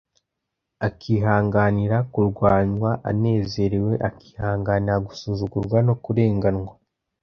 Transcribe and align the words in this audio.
akihanganira 0.87 1.97
kurwanywa 2.11 2.91
anezerewe, 3.09 3.93
akihanganira 4.09 4.95
gusuzugurwa 5.07 5.77
no 5.87 5.93
kurenganywa 6.03 6.73